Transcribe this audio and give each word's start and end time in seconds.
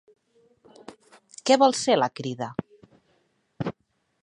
Què 1.51 1.59
vol 1.65 1.77
ser 1.81 1.99
la 1.99 2.09
Crida? 2.21 2.49